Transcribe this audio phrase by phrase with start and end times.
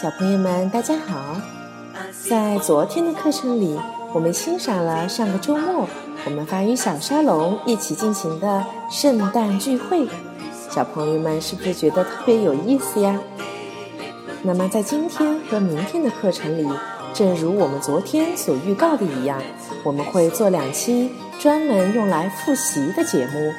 [0.00, 1.36] 小朋友们，大家好！
[2.26, 3.78] 在昨天的课程里，
[4.14, 5.86] 我们欣赏了上个周末
[6.24, 10.08] 我们法语小沙龙一起进行的圣诞聚会。
[10.70, 13.20] 小朋友们是不是觉得特别有意思呀？
[14.42, 16.66] 那么在今天和明天的课程里，
[17.12, 19.38] 正如我们昨天所预告的一样，
[19.84, 23.52] 我们会做两期专门用来复习的节目。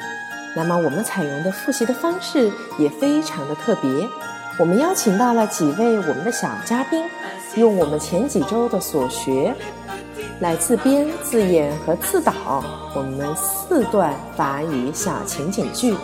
[0.56, 3.88] 那么我们采用的复习的方式也非常的特别。
[4.58, 7.02] 我们邀请到了几位我们的小嘉宾，
[7.56, 9.54] 用我们前几周的所学，
[10.40, 12.62] 来自编、自演和自导
[12.94, 15.96] 我们四段法语小情景剧。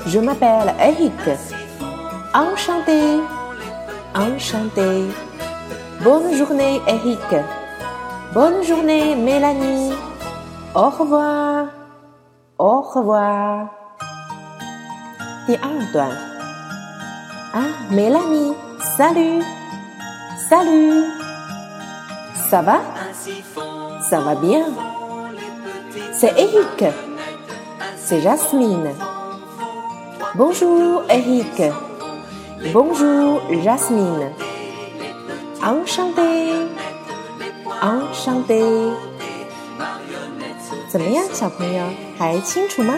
[0.00, 1.12] t'appelles？Je m'appelle Eric.
[2.34, 3.20] Enchanté.
[4.14, 5.06] Enchanté.
[6.02, 7.44] Bonne journée, Eric.
[8.32, 9.92] Bonne journée, Mélanie.
[10.74, 11.66] Au revoir.
[12.58, 13.70] Au revoir.
[15.46, 16.10] 第二段。
[17.54, 18.52] Ah, Mélanie,
[18.96, 19.40] salut.
[20.48, 21.04] Salut.
[22.50, 22.80] Ça va?
[24.00, 24.66] Ça va bien.
[26.12, 26.84] C'est Eric.
[27.96, 28.90] C'est Jasmine.
[30.33, 31.73] Bonjour Eric.
[32.71, 34.31] Bonjour Jasmine.
[35.61, 36.67] Enchanté.
[37.81, 38.93] Enchanté.
[40.89, 41.83] 怎么样，小朋友
[42.17, 42.93] 还清楚吗？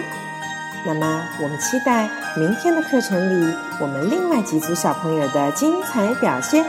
[0.85, 2.07] 那么我们期待
[2.37, 6.63] 明天的课程里我们另外几组小朋友的精彩表现。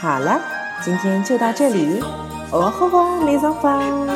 [0.00, 0.40] 好了，
[0.82, 2.02] 今天就到这里。
[2.50, 4.08] Au revoir, mes enfants.